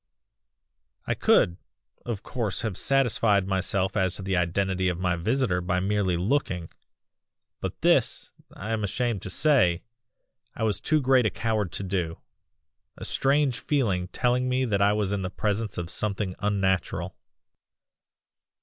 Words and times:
"I 1.05 1.13
could, 1.13 1.57
of 2.07 2.23
course 2.23 2.61
have 2.61 2.75
satisfied 2.75 3.47
myself 3.47 3.95
as 3.95 4.15
to 4.15 4.23
the 4.23 4.35
identity 4.35 4.89
of 4.89 4.97
my 4.99 5.15
visitor 5.15 5.61
by 5.61 5.79
merely 5.79 6.17
looking, 6.17 6.69
but 7.59 7.79
this, 7.81 8.31
I 8.51 8.71
am 8.71 8.83
ashamed 8.83 9.21
to 9.21 9.29
say, 9.29 9.83
I 10.55 10.63
was 10.63 10.79
too 10.79 11.01
great 11.01 11.27
a 11.27 11.29
coward 11.29 11.71
to 11.73 11.83
do; 11.83 12.17
a 12.97 13.05
strange 13.05 13.59
feeling 13.59 14.07
telling 14.07 14.49
me 14.49 14.65
that 14.65 14.81
I 14.81 14.91
was 14.91 15.11
in 15.11 15.21
the 15.21 15.29
presence 15.29 15.77
of 15.77 15.91
something 15.91 16.33
unnatural. 16.39 17.15